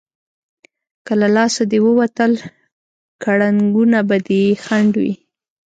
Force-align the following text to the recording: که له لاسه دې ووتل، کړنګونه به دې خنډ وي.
که 1.05 1.13
له 1.21 1.27
لاسه 1.35 1.61
دې 1.71 1.79
ووتل، 1.83 2.31
کړنګونه 3.23 3.99
به 4.07 4.17
دې 4.27 4.43
خنډ 4.63 4.91
وي. 5.01 5.13